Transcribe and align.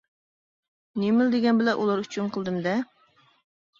نېمىلا 1.03 1.27
دېگەن 1.37 1.59
بىلەن 1.61 1.83
ئۇلار 1.83 2.03
ئۈچۈن 2.07 2.33
قىلدىم-دە. 2.39 2.77